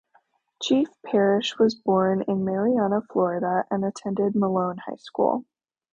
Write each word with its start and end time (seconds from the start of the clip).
Chief 0.63 0.89
Parish 1.05 1.59
was 1.59 1.75
born 1.75 2.23
in 2.23 2.43
Marianna, 2.43 3.03
Florida, 3.13 3.65
and 3.69 3.85
attended 3.85 4.33
Malone 4.33 4.77
High 4.79 4.95
School. 4.95 5.45